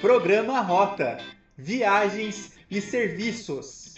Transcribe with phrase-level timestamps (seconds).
[0.00, 1.18] Programa Rota
[1.58, 3.94] Viagens e Serviços.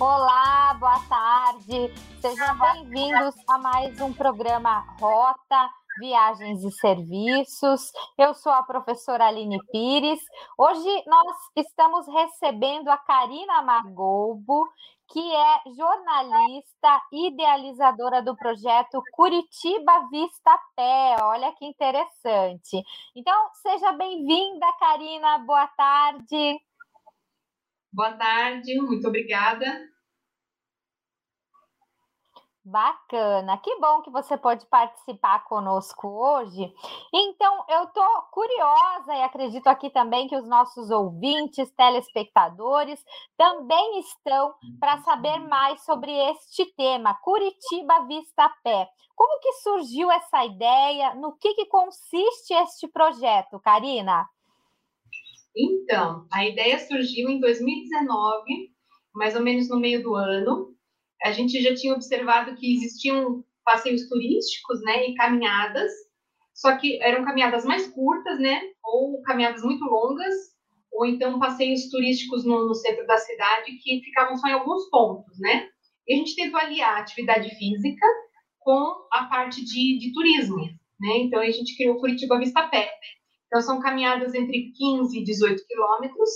[0.00, 1.94] Olá, boa tarde.
[2.20, 5.70] Sejam bem-vindos a mais um programa Rota
[6.00, 7.92] Viagens e Serviços.
[8.18, 10.20] Eu sou a professora Aline Pires.
[10.58, 14.66] Hoje nós estamos recebendo a Karina Margolbo,
[15.10, 21.16] que é jornalista idealizadora do projeto Curitiba Vista Pé.
[21.22, 22.82] Olha que interessante.
[23.16, 25.38] Então, seja bem-vinda, Karina.
[25.38, 26.60] Boa tarde.
[27.92, 29.66] Boa tarde, muito obrigada.
[32.62, 36.70] Bacana, que bom que você pode participar conosco hoje.
[37.12, 43.02] Então, eu estou curiosa e acredito aqui também que os nossos ouvintes, telespectadores,
[43.36, 48.86] também estão para saber mais sobre este tema, Curitiba Vista Pé.
[49.16, 51.14] Como que surgiu essa ideia?
[51.14, 54.26] No que, que consiste este projeto, Karina?
[55.56, 58.70] Então, a ideia surgiu em 2019,
[59.14, 60.74] mais ou menos no meio do ano,
[61.22, 65.92] a gente já tinha observado que existiam passeios turísticos, né, e caminhadas,
[66.54, 70.34] só que eram caminhadas mais curtas, né, ou caminhadas muito longas,
[70.92, 75.38] ou então passeios turísticos no, no centro da cidade que ficavam só em alguns pontos,
[75.38, 75.68] né.
[76.08, 78.06] E a gente tentou aliar a atividade física
[78.58, 80.58] com a parte de, de turismo,
[81.00, 81.18] né.
[81.18, 82.90] Então a gente criou Curitiba Vista Pé.
[83.46, 86.30] Então são caminhadas entre 15 e 18 quilômetros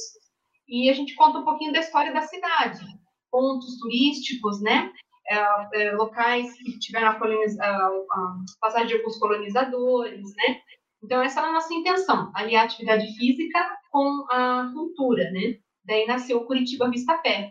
[0.68, 2.84] e a gente conta um pouquinho da história da cidade
[3.34, 4.92] pontos turísticos, né?
[5.28, 5.36] É,
[5.82, 10.60] é, locais que tiveram a, coloniza, a, a, passagem de alguns colonizadores, né?
[11.02, 13.58] Então, essa é a nossa intenção, aliar a atividade física
[13.90, 15.58] com a cultura, né?
[15.84, 17.50] Daí nasceu o Curitiba Vista Pé.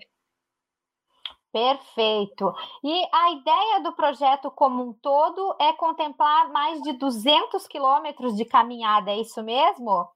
[1.52, 2.54] Perfeito.
[2.84, 8.46] E a ideia do projeto como um todo é contemplar mais de 200 quilômetros de
[8.46, 10.08] caminhada, é isso mesmo?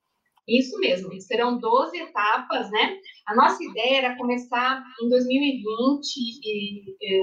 [0.48, 2.98] Isso mesmo, serão 12 etapas, né?
[3.28, 7.22] A nossa ideia era começar em 2020 e é,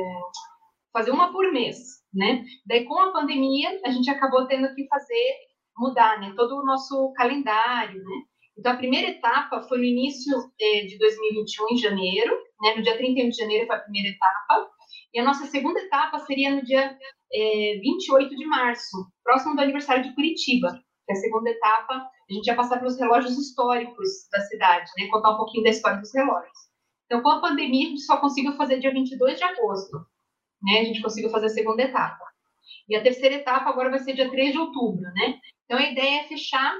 [0.92, 1.78] fazer uma por mês,
[2.12, 2.44] né?
[2.66, 5.36] Daí, com a pandemia, a gente acabou tendo que fazer,
[5.78, 6.34] mudar, né?
[6.36, 8.22] Todo o nosso calendário, né?
[8.58, 12.74] Então, a primeira etapa foi no início é, de 2021, em janeiro, né?
[12.76, 14.70] No dia 31 de janeiro foi a primeira etapa.
[15.14, 16.94] E a nossa segunda etapa seria no dia
[17.32, 22.32] é, 28 de março, próximo do aniversário de Curitiba que é a segunda etapa, a
[22.32, 25.08] gente ia passar pelos relógios históricos da cidade, né?
[25.08, 26.58] Contar um pouquinho da história dos relógios.
[27.06, 29.98] Então, com a pandemia, a gente só conseguiu fazer dia 22 de agosto,
[30.62, 30.80] né?
[30.80, 32.24] A gente conseguiu fazer a segunda etapa.
[32.88, 35.38] E a terceira etapa agora vai ser dia 3 de outubro, né?
[35.64, 36.74] Então, a ideia é fechar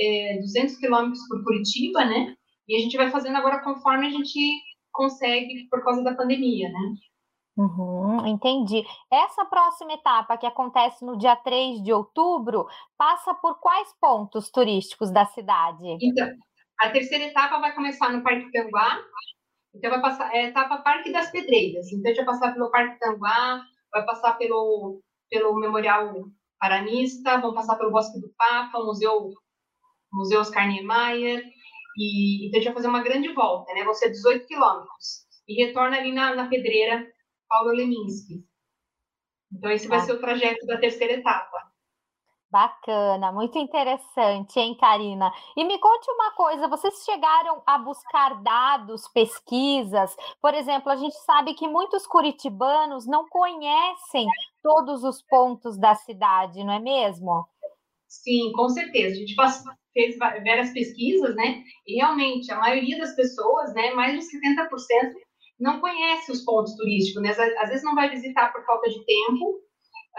[0.00, 2.34] é, 200 quilômetros por Curitiba, né?
[2.66, 4.38] E a gente vai fazendo agora conforme a gente
[4.92, 6.94] consegue por causa da pandemia, né?
[7.58, 8.84] Uhum, entendi.
[9.10, 15.10] Essa próxima etapa, que acontece no dia 3 de outubro, passa por quais pontos turísticos
[15.10, 15.98] da cidade?
[16.00, 16.28] Então,
[16.80, 19.00] a terceira etapa vai começar no Parque Tanguá.
[19.74, 21.92] Então, vai passar é a etapa Parque das Pedreiras.
[21.92, 23.60] Então, a gente vai passar pelo Parque Tanguá,
[23.90, 26.14] vai passar pelo, pelo Memorial
[26.60, 29.30] Paranista, vão passar pelo Bosque do Papa, Museu,
[30.12, 31.42] Museu Oscar Niemeyer.
[31.96, 33.82] E, então, a gente vai fazer uma grande volta, né?
[33.82, 35.26] Vão ser 18 quilômetros.
[35.48, 37.04] E retorna ali na, na Pedreira,
[37.48, 38.44] Paulo Leminski.
[39.52, 41.68] Então, esse vai ser o trajeto da terceira etapa.
[42.50, 45.30] Bacana, muito interessante, hein, Karina?
[45.54, 50.16] E me conte uma coisa: vocês chegaram a buscar dados, pesquisas?
[50.40, 54.26] Por exemplo, a gente sabe que muitos curitibanos não conhecem
[54.62, 57.46] todos os pontos da cidade, não é mesmo?
[58.06, 59.14] Sim, com certeza.
[59.14, 59.34] A gente
[59.92, 61.62] fez várias pesquisas, né?
[61.86, 65.14] E realmente a maioria das pessoas, né, mais de 70%,
[65.58, 67.30] não conhece os pontos turísticos, né?
[67.30, 69.60] Às vezes não vai visitar por falta de tempo,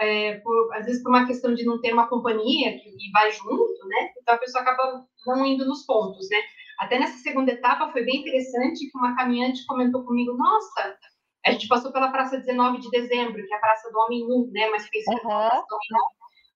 [0.00, 3.88] é, por, às vezes por uma questão de não ter uma companhia que vai junto,
[3.88, 4.10] né?
[4.20, 6.38] Então a pessoa acaba não indo nos pontos, né?
[6.78, 10.96] Até nessa segunda etapa foi bem interessante que uma caminhante comentou comigo, nossa,
[11.44, 14.50] a gente passou pela Praça 19 de Dezembro, que é a Praça do Homem Nu,
[14.52, 14.68] né?
[14.70, 15.64] Mas fez uhum.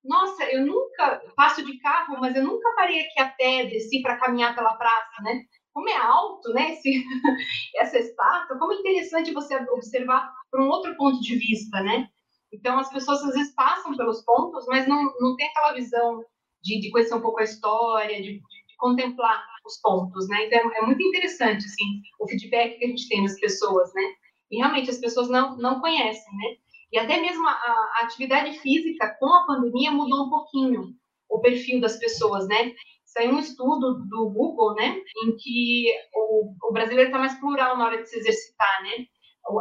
[0.05, 4.19] Nossa, eu nunca passo de carro, mas eu nunca parei aqui a pé, desci para
[4.19, 5.43] caminhar pela praça, né?
[5.75, 7.05] Como é alto, né, esse,
[7.77, 12.09] essa estátua, como é interessante você observar por um outro ponto de vista, né?
[12.53, 16.25] Então, as pessoas às vezes passam pelos pontos, mas não, não tem aquela visão
[16.63, 20.47] de, de conhecer um pouco a história, de, de, contemplar os pontos, né?
[20.47, 24.03] Então, é, é muito interessante, assim, o feedback que a gente tem das pessoas, né?
[24.51, 26.57] E realmente as pessoas não, não conhecem, né?
[26.93, 30.95] E até mesmo a, a atividade física com a pandemia mudou um pouquinho
[31.29, 32.73] o perfil das pessoas, né?
[33.15, 37.87] Saiu um estudo do Google, né, em que o, o brasileiro está mais plural na
[37.87, 39.07] hora de se exercitar, né?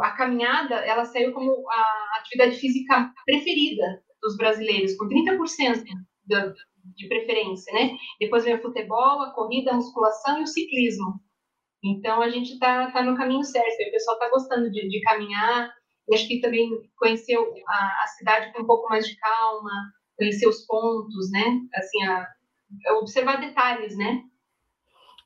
[0.02, 5.84] A caminhada, ela saiu como a atividade física preferida dos brasileiros, com 30%
[6.26, 6.54] do,
[6.96, 7.96] de preferência, né?
[8.18, 11.20] Depois vem o futebol, a corrida, a musculação e o ciclismo.
[11.84, 13.88] Então a gente está tá no caminho certo.
[13.88, 15.70] o pessoal está gostando de, de, caminhar.
[16.08, 19.70] E acho que também conheceu a, a, cidade com um pouco mais de calma,
[20.16, 21.60] conhecer os pontos, né?
[21.74, 22.26] Assim, a,
[23.00, 24.24] observar detalhes, né?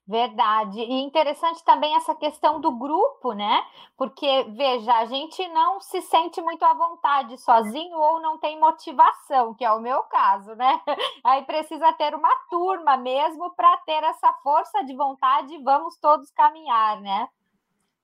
[0.08, 0.80] Verdade.
[0.80, 3.62] E interessante também essa questão do grupo, né?
[3.94, 4.26] Porque,
[4.56, 9.62] veja, a gente não se sente muito à vontade sozinho ou não tem motivação, que
[9.62, 10.80] é o meu caso, né?
[11.22, 16.30] Aí precisa ter uma turma mesmo para ter essa força de vontade e vamos todos
[16.30, 17.28] caminhar, né?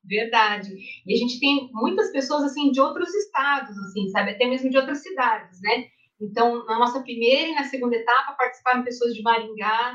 [0.05, 0.77] Verdade.
[1.07, 4.33] E a gente tem muitas pessoas assim de outros estados, assim, sabe?
[4.33, 5.87] Até mesmo de outras cidades, né?
[6.25, 9.94] Então, na nossa primeira e na segunda etapa participaram pessoas de Maringá,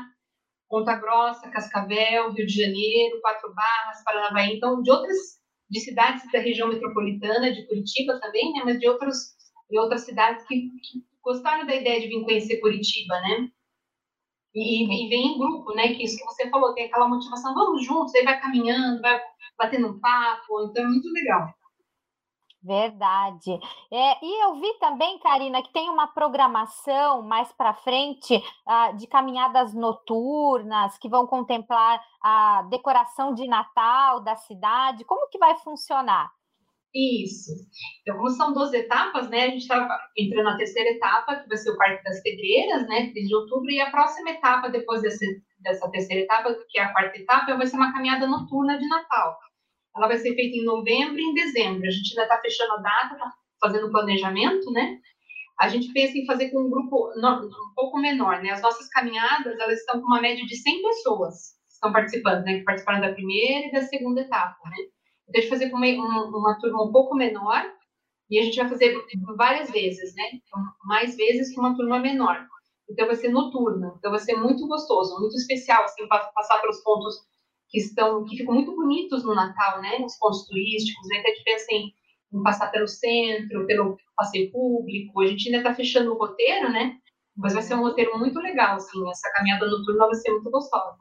[0.68, 5.16] Ponta Grossa, Cascavel, Rio de Janeiro, Quatro Barras, Paranavaí, então de outras
[5.68, 9.34] de cidades da região metropolitana, de Curitiba também, né, mas de outros
[9.68, 13.48] de outras cidades que, que gostaram da ideia de vir conhecer Curitiba, né?
[14.52, 15.94] E, e, vem em grupo, né?
[15.94, 19.20] Que isso que você falou, tem aquela motivação, vamos juntos, aí vai caminhando, vai
[19.56, 21.54] batendo um papo, então é muito legal.
[22.62, 23.58] Verdade.
[23.90, 29.06] É, e eu vi também, Karina, que tem uma programação mais para frente uh, de
[29.06, 35.04] caminhadas noturnas que vão contemplar a decoração de Natal da cidade.
[35.04, 36.30] Como que vai funcionar?
[36.94, 37.52] Isso.
[38.02, 39.44] Então, como são 12 etapas, né?
[39.44, 43.10] A gente está entrando na terceira etapa, que vai ser o Parque das Pedreiras, né?
[43.12, 46.92] 3 de outubro, e a próxima etapa, depois desse, dessa terceira etapa, que é a
[46.92, 49.38] quarta etapa, vai ser uma caminhada noturna de Natal.
[49.96, 51.86] Ela vai ser feita em novembro e em dezembro.
[51.86, 54.98] A gente ainda está fechando a data, tá fazendo planejamento, né?
[55.60, 58.50] A gente pensa em fazer com um grupo um pouco menor, né?
[58.50, 61.34] As nossas caminhadas, elas estão com uma média de 100 pessoas
[61.66, 62.58] que estão participando, né?
[62.58, 64.76] Que participaram da primeira e da segunda etapa, né?
[65.28, 67.62] Então, a gente fazer com uma, uma, uma turma um pouco menor
[68.30, 68.96] e a gente vai fazer
[69.36, 70.24] várias vezes, né?
[70.32, 72.46] Então, mais vezes que uma turma menor.
[72.88, 73.94] Então, vai ser noturna.
[73.98, 77.16] Então, vai ser muito gostoso, muito especial, assim, passar pelos pontos
[77.70, 79.98] que estão que ficam muito bonitos no Natal, né?
[80.04, 81.18] Os pontos turísticos, né?
[81.18, 81.92] Então, a gente pensa em,
[82.32, 85.20] em passar pelo centro, pelo passeio público.
[85.20, 86.96] A gente ainda está fechando o roteiro, né?
[87.36, 89.08] Mas vai ser um roteiro muito legal, assim.
[89.10, 90.98] Essa caminhada noturna vai ser muito gostosa.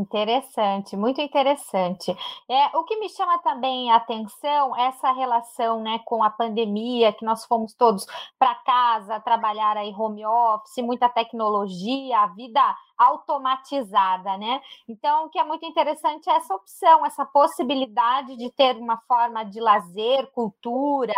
[0.00, 2.16] Interessante, muito interessante.
[2.48, 7.12] É, o que me chama também a atenção é essa relação né, com a pandemia,
[7.12, 8.06] que nós fomos todos
[8.38, 12.62] para casa, trabalhar aí home office, muita tecnologia, a vida
[12.96, 14.60] automatizada, né?
[14.88, 19.44] Então, o que é muito interessante é essa opção, essa possibilidade de ter uma forma
[19.44, 21.14] de lazer, cultura,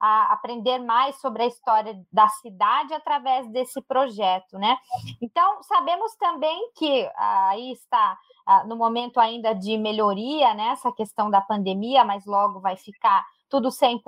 [0.00, 4.76] a aprender mais sobre a história da cidade através desse projeto, né?
[5.20, 8.18] Então, sabemos também que aí está
[8.66, 13.68] no momento ainda de melhoria, né, essa questão da pandemia, mas logo vai ficar tudo
[13.68, 14.00] 100%.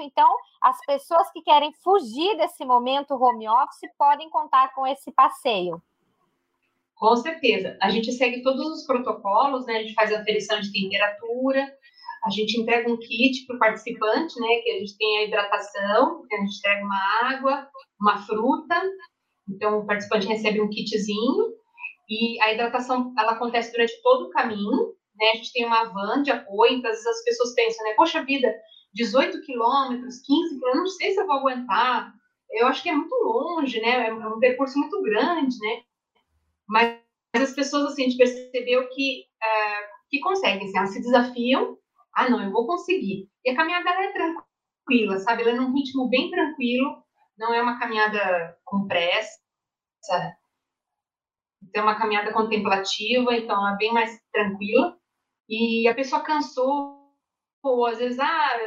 [0.00, 0.28] Então,
[0.60, 5.80] as pessoas que querem fugir desse momento home office podem contar com esse passeio.
[6.96, 7.76] Com certeza.
[7.80, 9.76] A gente segue todos os protocolos, né?
[9.76, 11.72] A gente faz a aferição de temperatura,
[12.24, 14.48] a gente entrega um kit para o participante, né?
[14.62, 17.68] Que a gente tem a hidratação, que a gente entrega uma água,
[18.00, 18.82] uma fruta.
[19.48, 21.54] Então, o participante recebe um kitzinho
[22.08, 25.30] e a hidratação, ela acontece durante todo o caminho, né?
[25.32, 27.94] A gente tem uma van de apoio, então às vezes as pessoas pensam, né?
[27.94, 28.54] Poxa vida,
[28.94, 32.12] 18 quilômetros, 15 quilômetros, não sei se eu vou aguentar.
[32.50, 34.08] Eu acho que é muito longe, né?
[34.08, 35.82] É um percurso muito grande, né?
[36.66, 36.98] Mas
[37.34, 41.77] as pessoas, assim, a gente percebeu que, uh, que conseguem, assim, elas se desafiam.
[42.18, 43.30] Ah, não, eu vou conseguir.
[43.44, 45.42] E a caminhada é tranquila, sabe?
[45.42, 47.00] Ela é num ritmo bem tranquilo,
[47.38, 49.38] não é uma caminhada com pressa.
[51.62, 54.98] Então, é uma caminhada contemplativa, então é bem mais tranquila.
[55.48, 57.14] E a pessoa cansou,
[57.62, 58.58] ou às vezes, ah,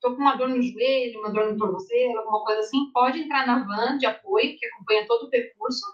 [0.00, 3.44] tô com uma dor no joelho, uma dor no tornozelo, alguma coisa assim, pode entrar
[3.44, 5.84] na van de apoio, que acompanha todo o percurso,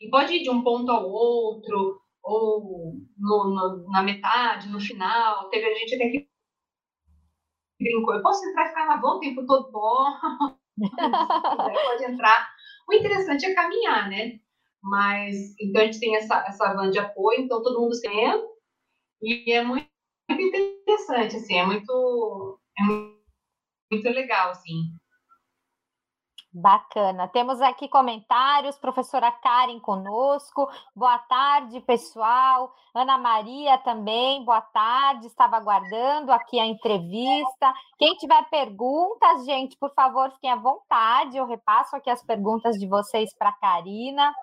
[0.00, 5.48] e pode ir de um ponto ao outro, ou no, no, na metade, no final.
[5.48, 6.28] Teve a gente até que
[7.80, 9.70] brincou, eu posso entrar e ficar na van o tempo todo?
[10.76, 12.50] pode entrar.
[12.88, 14.38] O interessante é caminhar, né?
[14.82, 18.50] Mas, então a gente tem essa, essa van de apoio, então todo mundo tem,
[19.22, 19.86] e é muito,
[20.30, 23.20] muito interessante, assim, é muito, é muito,
[23.92, 24.94] muito legal, assim.
[26.52, 27.28] Bacana.
[27.28, 30.68] Temos aqui comentários, professora Karen conosco.
[30.96, 32.74] Boa tarde, pessoal.
[32.92, 35.28] Ana Maria também, boa tarde.
[35.28, 37.72] Estava aguardando aqui a entrevista.
[37.96, 41.36] Quem tiver perguntas, gente, por favor, fiquem à vontade.
[41.36, 44.34] Eu repasso aqui as perguntas de vocês para a Karina.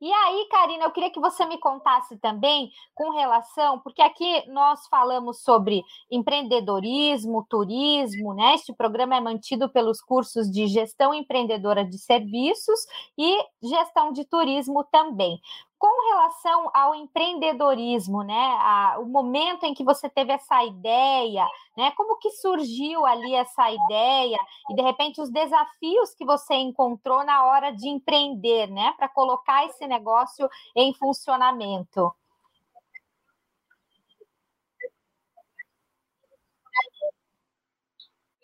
[0.00, 4.86] E aí, Karina, eu queria que você me contasse também com relação, porque aqui nós
[4.88, 8.54] falamos sobre empreendedorismo, turismo, né?
[8.54, 12.80] Este programa é mantido pelos cursos de gestão empreendedora de serviços
[13.16, 15.40] e gestão de turismo também.
[15.78, 21.92] Com relação ao empreendedorismo, né, a, o momento em que você teve essa ideia, né,
[21.92, 24.38] como que surgiu ali essa ideia
[24.70, 29.66] e de repente os desafios que você encontrou na hora de empreender, né, para colocar
[29.66, 32.12] esse negócio em funcionamento?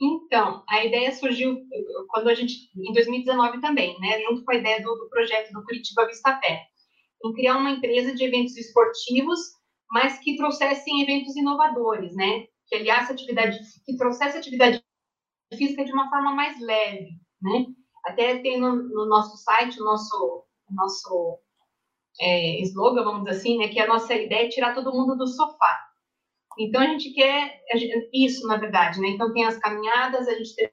[0.00, 1.57] Então, a ideia surgiu
[2.09, 5.64] quando a gente, em 2019 também, né, junto com a ideia do, do projeto do
[5.64, 6.69] Curitiba Vista Pé
[7.25, 9.40] em criar uma empresa de eventos esportivos,
[9.90, 12.47] mas que trouxessem eventos inovadores, né?
[12.66, 14.83] Que aliás atividade que trouxesse atividade
[15.57, 17.66] física de uma forma mais leve, né?
[18.04, 21.40] Até tem no, no nosso site o nosso nosso
[22.21, 23.69] é, slogan, vamos dizer assim, né?
[23.69, 25.81] Que a nossa ideia é tirar todo mundo do sofá.
[26.59, 27.61] Então a gente quer
[28.12, 29.09] isso, na verdade, né?
[29.09, 30.71] Então tem as caminhadas, a gente tem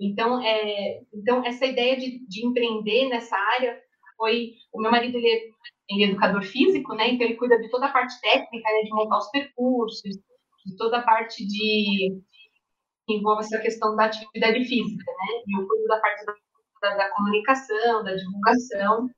[0.00, 3.78] então, é, então essa ideia de, de empreender nessa área
[4.16, 5.40] foi o meu marido ele é,
[5.90, 7.10] ele é, educador físico, né?
[7.10, 8.82] Então ele cuida de toda a parte técnica, né?
[8.82, 10.16] De montar os percursos,
[10.64, 12.22] de toda a parte de
[13.06, 15.42] que envolve essa questão da atividade física, né?
[15.46, 19.10] E eu cuido da parte da, da comunicação, da divulgação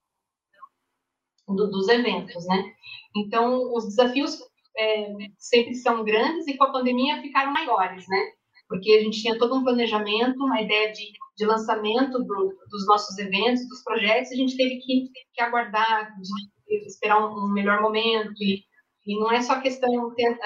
[1.49, 2.75] do, dos eventos, né?
[3.17, 4.39] Então os desafios
[4.77, 8.33] é, sempre são grandes e com a pandemia ficaram maiores, né?
[8.73, 13.19] Porque a gente tinha todo um planejamento, uma ideia de, de lançamento do, dos nossos
[13.19, 16.11] eventos, dos projetos, a gente teve que, que aguardar,
[16.87, 18.65] esperar um, um, melhor momento, e,
[19.07, 19.91] e não é só questão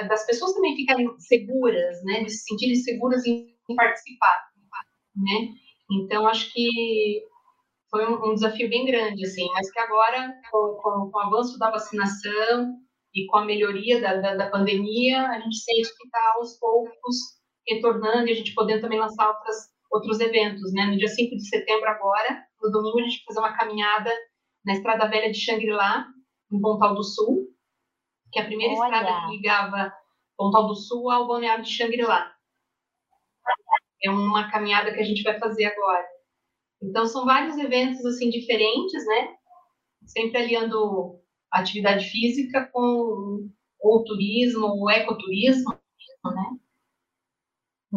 [0.08, 4.48] das pessoas também ficarem seguras, né, de se sentirem seguras em, em participar,
[5.14, 5.48] né,
[5.92, 7.22] então acho que
[7.88, 11.56] foi um, um, desafio bem grande, assim, mas que agora, com, com, com o avanço
[11.60, 12.74] da vacinação
[13.14, 17.36] e com a melhoria da, da, da pandemia, a gente sente que está aos poucos
[17.68, 20.86] retornando e a gente podendo também lançar outras, outros eventos, né?
[20.86, 24.10] No dia 5 de setembro agora, no domingo, a gente vai fazer uma caminhada
[24.64, 26.06] na Estrada Velha de Xangri-Lá,
[26.50, 27.48] em Pontal do Sul,
[28.32, 28.84] que é a primeira Olha.
[28.84, 29.92] estrada que ligava
[30.36, 32.32] Pontal do Sul ao Balneário de Xangri-Lá.
[34.04, 36.04] É uma caminhada que a gente vai fazer agora.
[36.82, 39.34] Então, são vários eventos, assim, diferentes, né?
[40.04, 41.20] Sempre aliando
[41.50, 43.48] atividade física com
[43.80, 45.70] o turismo, o ecoturismo,
[46.24, 46.58] né?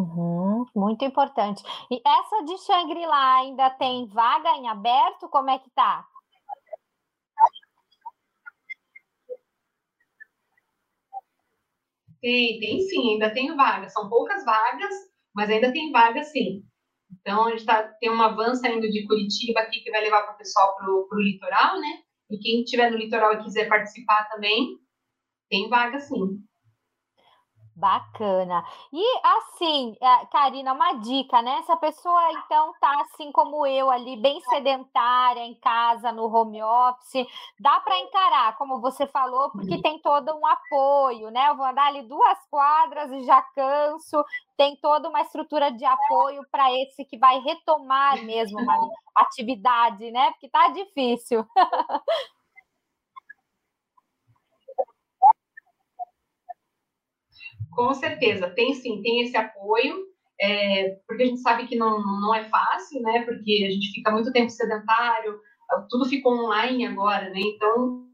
[0.00, 1.62] Uhum, muito importante.
[1.90, 5.28] E essa de Shangri-La ainda tem vaga em aberto?
[5.28, 6.06] Como é que tá?
[12.22, 13.88] Tem, tem sim, ainda tem vaga.
[13.90, 14.94] São poucas vagas,
[15.34, 16.64] mas ainda tem vaga sim.
[17.20, 20.34] Então, a gente tá, tem um avanço ainda de Curitiba aqui que vai levar para
[20.34, 22.02] o pessoal para o litoral, né?
[22.30, 24.78] E quem estiver no litoral e quiser participar também,
[25.50, 26.42] tem vaga sim.
[27.80, 28.62] Bacana.
[28.92, 31.62] E assim, eh, Karina, uma dica, né?
[31.62, 36.62] Se a pessoa então tá assim como eu ali, bem sedentária em casa, no home
[36.62, 37.26] office,
[37.58, 39.82] dá para encarar, como você falou, porque uhum.
[39.82, 41.48] tem todo um apoio, né?
[41.48, 44.22] Eu vou andar ali duas quadras e já canso.
[44.58, 50.32] Tem toda uma estrutura de apoio para esse que vai retomar mesmo uma atividade, né?
[50.32, 51.46] Porque tá difícil.
[57.80, 60.04] Com certeza, tem sim, tem esse apoio,
[60.38, 63.22] é, porque a gente sabe que não, não é fácil, né?
[63.22, 65.40] Porque a gente fica muito tempo sedentário,
[65.88, 67.40] tudo ficou online agora, né?
[67.40, 68.06] Então,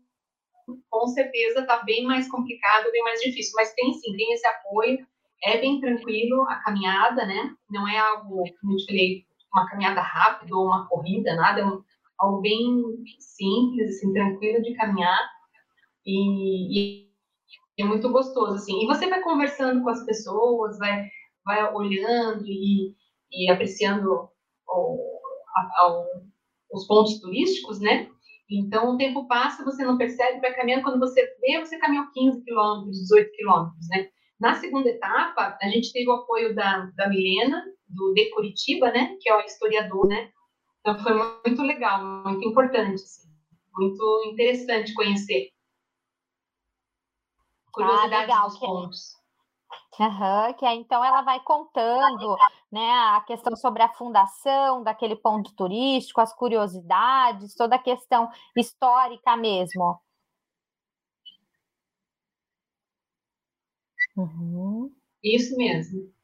[0.89, 5.05] com certeza está bem mais complicado, bem mais difícil, mas tem sim, tem esse apoio,
[5.43, 7.53] é bem tranquilo a caminhada, né?
[7.69, 11.67] Não é algo, como eu te falei, uma caminhada rápida ou uma corrida, nada, é
[11.67, 11.83] um,
[12.21, 12.85] algo bem
[13.19, 15.29] simples, assim, tranquilo de caminhar.
[16.07, 17.06] E, e
[17.83, 18.83] é muito gostoso, assim.
[18.83, 21.09] E você vai conversando com as pessoas, vai,
[21.45, 22.95] vai olhando e,
[23.31, 24.29] e apreciando
[24.67, 25.21] o,
[25.57, 26.05] a, a,
[26.73, 28.09] os pontos turísticos, né?
[28.51, 30.85] Então, o tempo passa, você não percebe, vai caminhando.
[30.85, 34.09] Quando você vê, você caminhou 15 quilômetros, 18 quilômetros, né?
[34.41, 39.17] Na segunda etapa, a gente teve o apoio da, da Milena, do De Curitiba, né?
[39.21, 40.31] Que é o historiador, né?
[40.81, 43.27] Então, foi muito legal, muito importante, assim.
[43.75, 45.51] Muito interessante conhecer
[47.77, 49.17] curiosidade ah, legal, dos pontos.
[49.99, 52.37] Uhum, que aí, então ela vai contando
[52.71, 59.37] né, a questão sobre a fundação daquele ponto turístico, as curiosidades, toda a questão histórica
[59.37, 59.99] mesmo.
[64.17, 64.95] Uhum.
[65.23, 66.16] Isso mesmo.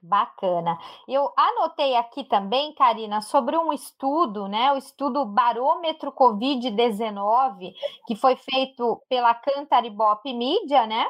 [0.00, 0.78] Bacana.
[1.08, 4.72] Eu anotei aqui também, Karina, sobre um estudo, né?
[4.72, 7.74] O estudo Barômetro Covid-19,
[8.06, 11.04] que foi feito pela Cantaribop Mídia, né?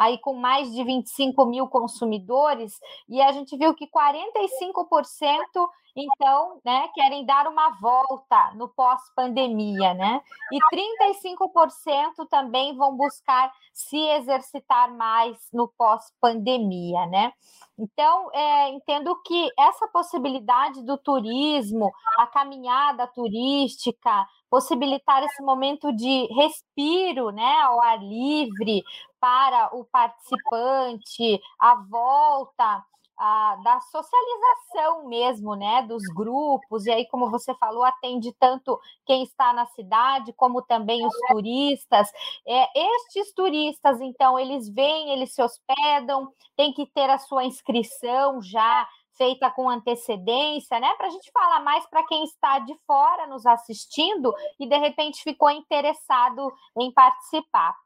[0.00, 6.88] Aí com mais de 25 mil consumidores, e a gente viu que 45% então, né,
[6.94, 10.22] querem dar uma volta no pós-pandemia, né?
[10.50, 17.32] E 35% também vão buscar se exercitar mais no pós-pandemia, né?
[17.78, 26.26] Então, é, entendo que essa possibilidade do turismo, a caminhada turística, possibilitar esse momento de
[26.34, 28.82] respiro, né, ao ar livre
[29.20, 32.84] para o participante, a volta
[33.16, 39.22] a, da socialização mesmo, né, dos grupos, e aí, como você falou, atende tanto quem
[39.22, 42.10] está na cidade, como também os turistas.
[42.46, 48.40] É, estes turistas, então, eles vêm, eles se hospedam, tem que ter a sua inscrição
[48.42, 50.94] já feita com antecedência, né?
[50.94, 55.22] Para a gente falar mais para quem está de fora nos assistindo e de repente
[55.22, 57.76] ficou interessado em participar.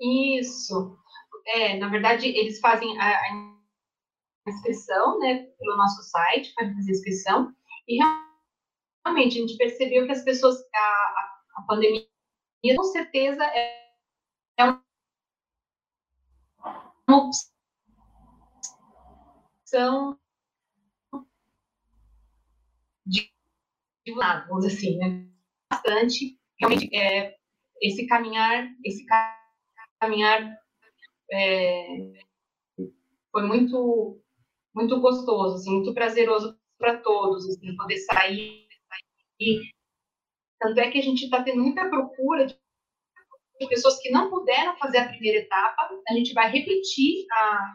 [0.00, 0.96] Isso.
[1.46, 3.58] É, na verdade, eles fazem a, a
[4.48, 7.54] inscrição, né, pelo nosso site, para fazer inscrição,
[7.86, 7.98] e
[9.04, 12.06] realmente a gente percebeu que as pessoas, a, a, a pandemia,
[12.76, 13.94] com certeza, é,
[14.58, 14.64] é
[17.08, 17.28] uma
[19.64, 20.18] opção
[23.06, 23.32] de,
[24.04, 25.28] de lado, vamos dizer assim, né?
[25.70, 27.36] Bastante, realmente, é,
[27.80, 29.47] esse caminhar, esse caminhar
[30.00, 30.56] caminhar
[31.30, 32.12] é,
[33.32, 34.20] foi muito
[34.74, 39.60] muito gostoso, assim, muito prazeroso para todos, assim, poder sair, sair.
[40.60, 44.98] Tanto é que a gente está tendo muita procura de pessoas que não puderam fazer
[44.98, 45.88] a primeira etapa.
[46.08, 47.74] A gente vai repetir a,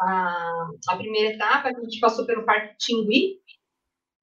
[0.00, 1.68] a, a primeira etapa.
[1.68, 3.40] A gente passou pelo Parque Tingui,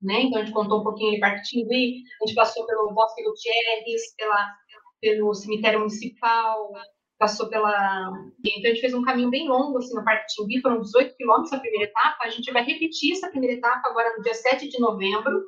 [0.02, 0.22] né?
[0.22, 2.04] Então a gente contou um pouquinho do Parque Tingui.
[2.22, 4.56] A gente passou pelo Bosque Gutierrez, pela,
[5.02, 6.72] pelo cemitério municipal,
[7.22, 8.12] passou pela.
[8.44, 11.54] Então, a gente fez um caminho bem longo assim, no Parque Timbi, foram 18 quilômetros
[11.54, 12.18] a primeira etapa.
[12.24, 15.46] A gente vai repetir essa primeira etapa agora no dia 7 de novembro.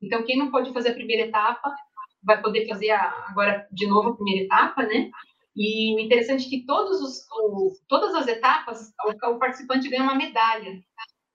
[0.00, 1.74] Então, quem não pode fazer a primeira etapa,
[2.22, 5.10] vai poder fazer a, agora de novo a primeira etapa, né?
[5.56, 10.04] E o interessante é que todos os, o, todas as etapas, o, o, participante ganha
[10.04, 10.70] uma medalha.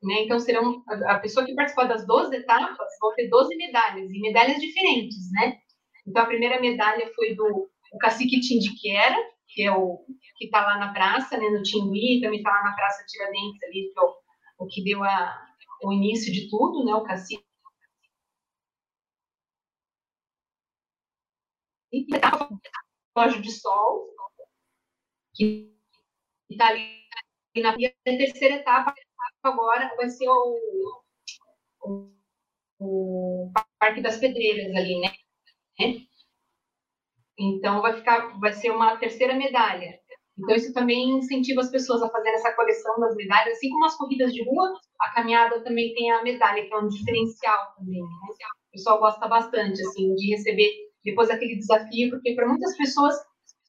[0.02, 0.24] Né?
[0.24, 4.22] Então, serão a, a pessoa que participar das 12 etapas vão ter 12 medalhas, e
[4.22, 5.58] medalhas diferentes, né?
[6.08, 9.16] Então, a primeira medalha foi do o cacique Tindiquera,
[9.54, 10.06] que o
[10.38, 13.92] que está lá na praça, né, no Tingui, também está lá na Praça Tiradentes, ali,
[13.94, 14.04] que é
[14.60, 15.48] o, que deu a,
[15.84, 17.44] o início de tudo, né, o cacique.
[21.92, 22.50] E tá
[23.16, 24.10] relógio de sol,
[25.36, 25.72] que
[26.50, 27.04] está ali
[27.58, 28.94] na terceira etapa,
[29.44, 31.04] agora vai ser o,
[31.82, 32.12] o,
[32.80, 35.10] o Parque das Pedreiras ali, né?
[37.38, 40.00] Então vai ficar, vai ser uma terceira medalha.
[40.38, 43.96] Então isso também incentiva as pessoas a fazer essa coleção das medalhas, assim como as
[43.96, 48.02] corridas de rua, a caminhada também tem a medalha, que é um diferencial também.
[48.02, 48.08] Né?
[48.68, 50.72] O pessoal gosta bastante assim de receber
[51.04, 53.16] depois aquele desafio, porque para muitas pessoas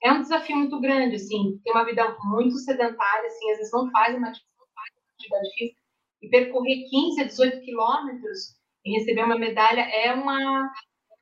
[0.03, 3.91] é um desafio muito grande, assim, tem uma vida muito sedentária, assim, às vezes não
[3.91, 5.79] faz uma atividade física
[6.23, 10.71] e percorrer 15 a 18 quilômetros e receber uma medalha é uma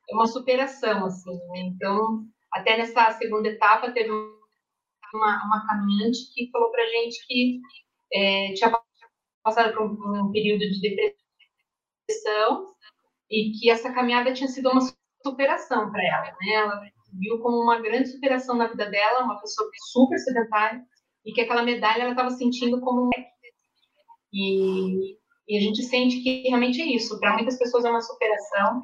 [0.09, 1.35] é uma superação, assim.
[1.49, 1.59] Né?
[1.73, 7.59] Então até nessa segunda etapa, teve uma, uma caminhante que falou para gente que
[8.13, 8.71] é, tinha
[9.43, 10.79] passado por um, um, período de
[12.07, 12.67] depressão
[13.29, 14.81] e que essa caminhada tinha sido uma
[15.25, 16.37] superação para ela.
[16.41, 16.53] Né?
[16.53, 16.81] Ela
[17.19, 20.79] viu como uma grande superação na vida dela, uma pessoa super sedentária,
[21.25, 23.09] e que aquela medalha ela estava sentindo como um.
[24.31, 27.19] E, e a gente sente que realmente é isso.
[27.19, 28.81] Para muitas pessoas é uma superação,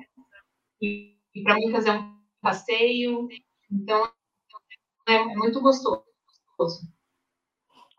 [0.81, 3.27] e, para muitas é um passeio,
[3.71, 4.11] então,
[5.09, 6.05] é muito gostoso.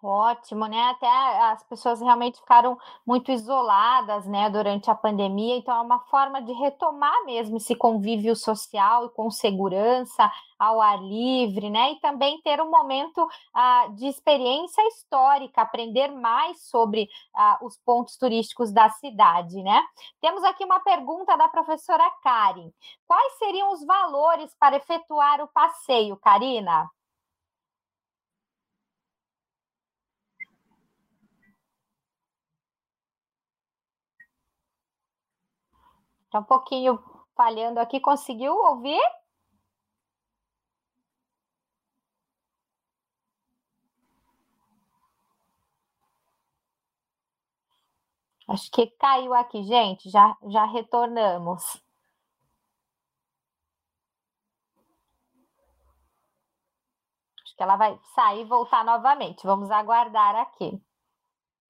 [0.02, 0.80] Ótimo, né?
[0.90, 1.06] Até
[1.52, 6.52] as pessoas realmente ficaram muito isoladas, né, durante a pandemia, então é uma forma de
[6.52, 11.92] retomar mesmo esse convívio social e com segurança, ao ar livre, né?
[11.92, 18.16] E também ter um momento ah, de experiência histórica, aprender mais sobre ah, os pontos
[18.16, 19.82] turísticos da cidade, né?
[20.20, 22.70] Temos aqui uma pergunta da professora Karen.
[23.06, 26.88] Quais seriam os valores para efetuar o passeio, Karina?
[36.30, 36.98] Tá um pouquinho
[37.36, 38.00] falhando aqui.
[38.00, 39.00] Conseguiu ouvir?
[48.50, 50.10] Acho que caiu aqui, gente.
[50.10, 51.62] Já, já retornamos.
[57.44, 59.44] Acho que ela vai sair e voltar novamente.
[59.46, 60.80] Vamos aguardar aqui.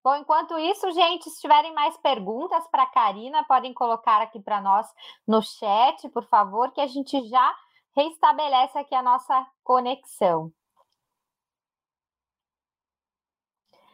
[0.03, 4.61] Bom, enquanto isso, gente, se tiverem mais perguntas para a Karina, podem colocar aqui para
[4.61, 4.87] nós
[5.27, 7.55] no chat, por favor, que a gente já
[7.95, 10.51] reestabelece aqui a nossa conexão.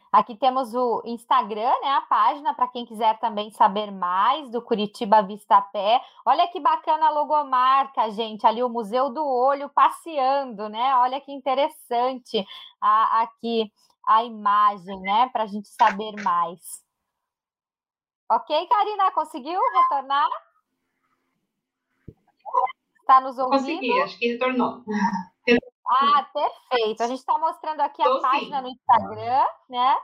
[0.09, 1.89] Aqui temos o Instagram, né?
[1.89, 6.01] A página para quem quiser também saber mais do Curitiba Vista Pé.
[6.25, 8.47] Olha que bacana a logomarca, gente.
[8.47, 10.95] Ali o Museu do Olho passeando, né?
[10.95, 12.45] Olha que interessante
[12.79, 13.69] aqui
[14.07, 15.29] a imagem, né?
[15.29, 16.83] Para a gente saber mais.
[18.29, 20.29] Ok, Karina, conseguiu retornar?
[23.01, 23.59] Está nos ouvindo?
[23.59, 24.83] Consegui, acho que retornou.
[25.89, 27.01] Ah, perfeito.
[27.01, 28.63] A gente está mostrando aqui a página sim.
[28.63, 29.95] no Instagram, né?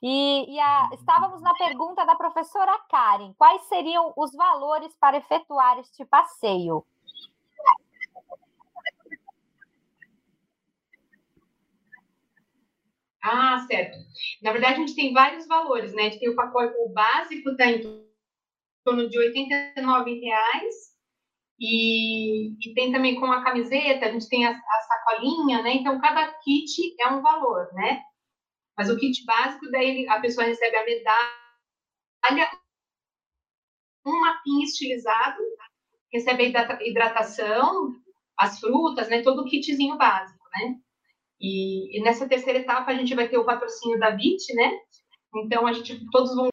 [0.00, 5.80] E, e a, estávamos na pergunta da professora Karen: quais seriam os valores para efetuar
[5.80, 6.86] este passeio?
[13.24, 13.96] Ah, certo.
[14.42, 16.02] Na verdade, a gente tem vários valores, né?
[16.02, 17.80] A gente tem o pacote o básico, está em
[18.84, 20.74] torno de 89 reais
[21.58, 25.74] e, e, tem também com a camiseta, a gente tem a, a, sacolinha, né?
[25.74, 28.02] Então, cada kit é um valor, né?
[28.76, 32.50] Mas o kit básico, daí a pessoa recebe a medalha,
[34.06, 35.40] um mapinha estilizado,
[36.12, 37.94] recebe a hidratação,
[38.38, 39.22] as frutas, né?
[39.22, 40.76] Todo o kitzinho básico, né?
[41.40, 44.78] E, e nessa terceira etapa a gente vai ter o patrocínio da VIT, né?
[45.36, 46.48] Então, a gente, todos vão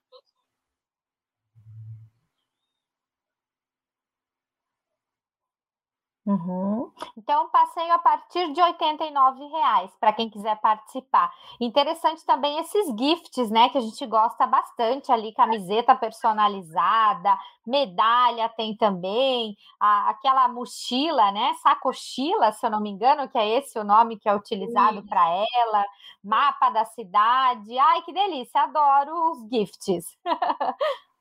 [6.31, 6.89] Uhum.
[7.17, 11.29] Então, passeio a partir de R$ reais para quem quiser participar.
[11.59, 13.67] Interessante também esses gifts, né?
[13.69, 21.53] Que a gente gosta bastante ali, camiseta personalizada, medalha tem também, a, aquela mochila, né?
[21.61, 25.27] Sacochila, se eu não me engano, que é esse o nome que é utilizado para
[25.27, 25.85] ela,
[26.23, 27.77] mapa da cidade.
[27.77, 28.61] Ai, que delícia!
[28.61, 30.05] Adoro os gifts.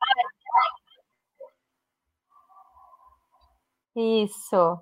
[3.96, 4.78] Isso.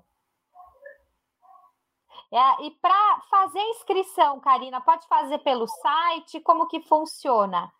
[2.33, 6.41] É, e para fazer a inscrição, Karina, pode fazer pelo site?
[6.41, 7.71] Como que funciona?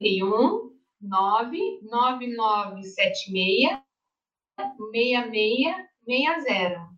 [0.00, 0.70] 31
[1.02, 3.80] 99976
[4.58, 6.89] 6660.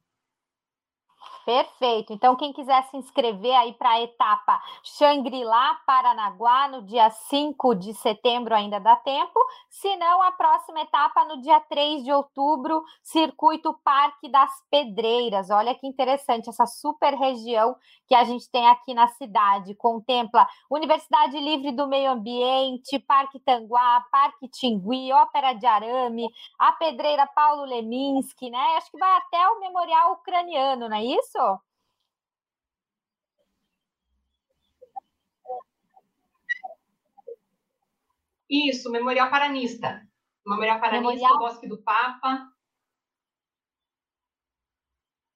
[1.44, 2.12] Perfeito.
[2.12, 7.92] Então, quem quiser se inscrever aí para a etapa Xangri-Lá, Paranaguá, no dia 5 de
[7.94, 9.40] setembro, ainda dá tempo.
[9.68, 15.50] Se não, a próxima etapa no dia 3 de outubro, Circuito Parque das Pedreiras.
[15.50, 17.74] Olha que interessante, essa super região
[18.06, 19.74] que a gente tem aqui na cidade.
[19.74, 26.28] Contempla Universidade Livre do Meio Ambiente, Parque Tanguá, Parque Tingui, Ópera de Arame,
[26.58, 28.76] a Pedreira Paulo Leminski, né?
[28.76, 31.31] Acho que vai até o Memorial Ucraniano, não é isso?
[31.32, 31.60] Isso?
[38.48, 40.06] Isso, Memorial Paranista.
[40.46, 41.38] Memorial Paranista, Memorial...
[41.38, 42.48] Bosque do Papa.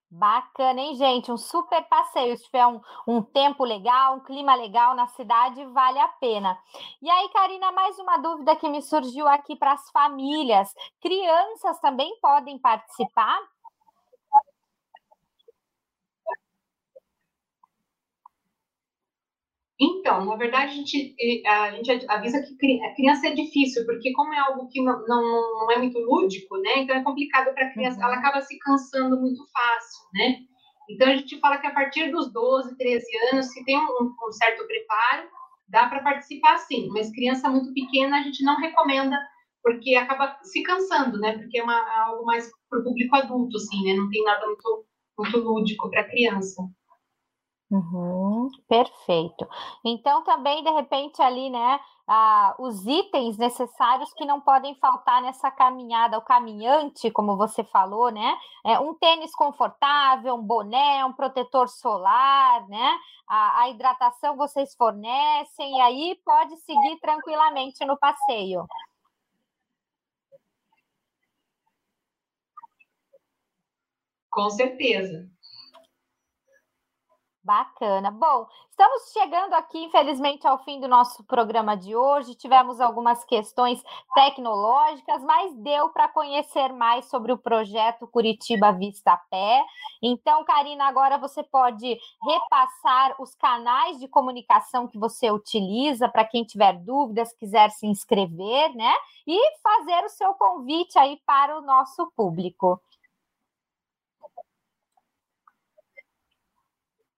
[0.08, 1.30] Bacana, hein, gente?
[1.30, 2.36] Um super passeio.
[2.36, 6.58] Se tiver um, um tempo legal, um clima legal na cidade, vale a pena.
[7.02, 10.72] E aí, Karina, mais uma dúvida que me surgiu aqui para as famílias.
[11.00, 13.38] Crianças também podem participar?
[19.78, 21.14] Então, na verdade, a gente,
[21.46, 25.22] a gente avisa que a criança é difícil, porque como é algo que não, não,
[25.22, 26.78] não é muito lúdico, né?
[26.78, 28.18] Então é complicado para a criança, ela uhum.
[28.18, 30.36] acaba se cansando muito fácil, né?
[30.88, 34.32] Então a gente fala que a partir dos 12, 13 anos, se tem um, um
[34.32, 35.28] certo preparo,
[35.68, 39.18] dá para participar sim, mas criança muito pequena a gente não recomenda,
[39.62, 41.36] porque acaba se cansando, né?
[41.36, 43.94] Porque é uma, algo mais para o público adulto, assim, né?
[43.94, 44.86] Não tem nada muito,
[45.18, 46.62] muito lúdico para criança.
[47.70, 49.46] Uhum, perfeito.
[49.84, 55.50] Então, também, de repente, ali, né, ah, os itens necessários que não podem faltar nessa
[55.50, 58.36] caminhada, o caminhante, como você falou, né?
[58.64, 62.96] É um tênis confortável, um boné, um protetor solar, né?
[63.28, 68.64] A, a hidratação vocês fornecem, e aí pode seguir tranquilamente no passeio.
[74.30, 75.28] Com certeza.
[77.46, 78.10] Bacana.
[78.10, 82.34] Bom, estamos chegando aqui, infelizmente, ao fim do nosso programa de hoje.
[82.34, 83.80] Tivemos algumas questões
[84.14, 89.64] tecnológicas, mas deu para conhecer mais sobre o projeto Curitiba Vista Pé.
[90.02, 96.42] Então, Karina, agora você pode repassar os canais de comunicação que você utiliza para quem
[96.42, 98.92] tiver dúvidas, quiser se inscrever, né?
[99.24, 102.80] E fazer o seu convite aí para o nosso público.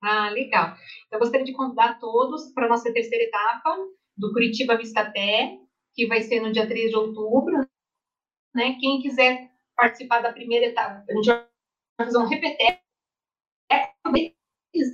[0.02, 0.76] Ah, legal.
[1.06, 3.76] Então, eu gostaria de convidar todos para a nossa terceira etapa
[4.16, 5.58] do Curitiba Vista Pé,
[5.94, 7.66] que vai ser no dia 3 de outubro.
[8.54, 8.76] Né?
[8.80, 11.46] Quem quiser participar da primeira etapa, a gente vai
[12.00, 12.88] fazer um repeteco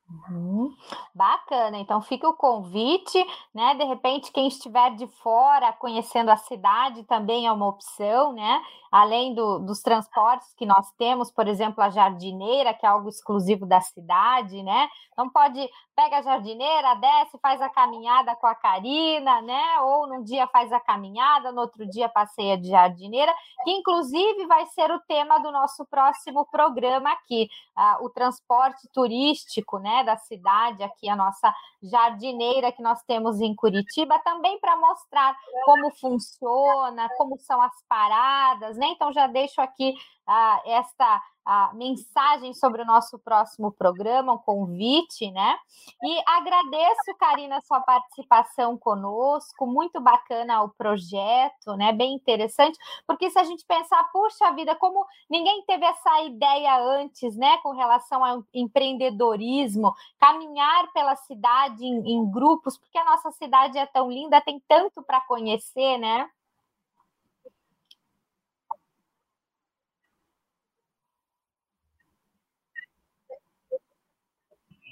[0.10, 0.76] Uhum.
[1.14, 3.24] Bacana, então fica o convite,
[3.54, 3.76] né?
[3.76, 8.62] De repente, quem estiver de fora conhecendo a cidade também é uma opção, né?
[8.92, 13.66] Além do, dos transportes que nós temos, por exemplo, a jardineira, que é algo exclusivo
[13.66, 14.88] da cidade, né?
[15.12, 19.82] Então pode pega a jardineira, desce, faz a caminhada com a Karina, né?
[19.82, 24.66] Ou num dia faz a caminhada, no outro dia passeia de jardineira, que inclusive vai
[24.68, 30.06] ser o tema do nosso próximo programa aqui, uh, o transporte turístico, né?
[30.06, 35.92] Da cidade aqui a nossa jardineira que nós temos em Curitiba, também para mostrar como
[35.96, 38.88] funciona, como são as paradas, né?
[38.88, 39.94] Então já deixo aqui
[40.28, 45.58] uh, esta a mensagem sobre o nosso próximo programa, um convite, né?
[46.04, 51.92] E agradeço, Karina, sua participação conosco, muito bacana o projeto, né?
[51.92, 57.36] Bem interessante, porque se a gente pensar, puxa vida, como ninguém teve essa ideia antes,
[57.36, 63.76] né, com relação ao empreendedorismo, caminhar pela cidade em, em grupos, porque a nossa cidade
[63.76, 66.30] é tão linda, tem tanto para conhecer, né?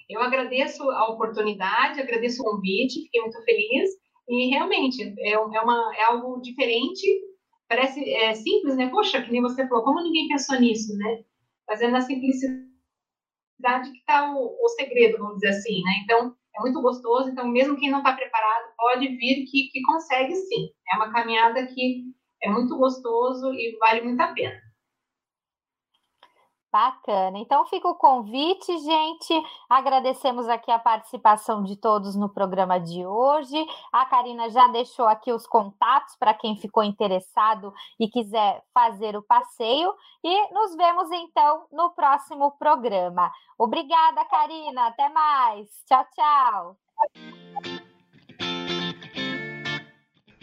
[0.10, 3.92] Eu agradeço a oportunidade, agradeço o convite, fiquei muito feliz.
[4.30, 7.06] E realmente é, é, uma, é algo diferente,
[7.68, 8.90] parece é, simples, né?
[8.90, 11.24] Poxa, que nem você falou, como ninguém pensou nisso, né?
[11.68, 12.68] Mas é na simplicidade
[13.92, 15.92] que está o, o, segredo, vamos dizer assim, né?
[16.04, 17.30] Então, é muito gostoso.
[17.30, 20.70] Então, mesmo quem não está preparado, pode vir que, que consegue sim.
[20.92, 22.04] É uma caminhada que
[22.44, 24.67] é muito gostoso e vale muito a pena.
[26.78, 27.40] Bacana.
[27.40, 29.34] Então fica o convite, gente.
[29.68, 33.58] Agradecemos aqui a participação de todos no programa de hoje.
[33.92, 39.24] A Karina já deixou aqui os contatos para quem ficou interessado e quiser fazer o
[39.24, 39.92] passeio.
[40.24, 43.32] E nos vemos então no próximo programa.
[43.58, 44.86] Obrigada, Karina.
[44.86, 45.68] Até mais.
[45.88, 46.78] Tchau, tchau.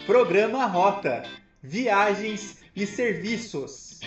[0.05, 1.23] Programa Rota:
[1.63, 4.01] Viagens e Serviços.